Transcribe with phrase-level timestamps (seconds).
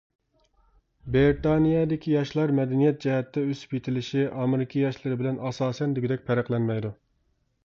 [1.15, 6.97] بىرىتانىيەدىكى ياشلار مەدەنىيەت جەھەتتە ئۆسۈپ يېتىلىشى ئامېرىكا ياشلىرى بىلەن ئاساسەن دېگۈدەك پەرقلەنمەيدۇ.